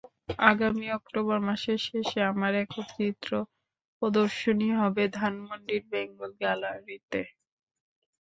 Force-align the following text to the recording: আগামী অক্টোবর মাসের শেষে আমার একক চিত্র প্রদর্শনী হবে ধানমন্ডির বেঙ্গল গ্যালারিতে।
আগামী 0.49 0.87
অক্টোবর 0.91 1.37
মাসের 1.47 1.79
শেষে 1.87 2.19
আমার 2.31 2.53
একক 2.55 2.85
চিত্র 2.95 3.31
প্রদর্শনী 3.97 4.69
হবে 4.79 5.03
ধানমন্ডির 5.17 5.83
বেঙ্গল 5.91 6.31
গ্যালারিতে। 6.41 7.21